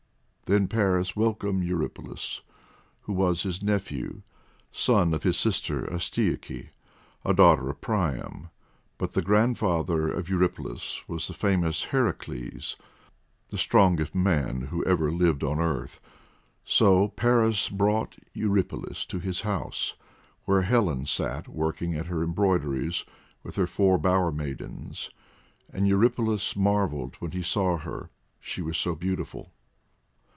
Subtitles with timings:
[0.47, 2.41] Then Paris welcomed Eurypylus
[3.03, 4.21] who was his nephew,
[4.69, 6.71] son of his sister Astyoche,
[7.23, 8.49] a daughter of Priam;
[8.97, 12.75] but the grandfather of Eurypylus was the famous Heracles,
[13.49, 16.01] the strongest man who ever lived on earth.
[16.65, 19.93] So Paris brought Eurypylus to his house,
[20.43, 23.05] where Helen sat working at her embroideries
[23.41, 25.11] with her four bower maidens,
[25.71, 28.09] and Eurypylus marvelled when he saw her,
[28.41, 29.53] she was so beautiful.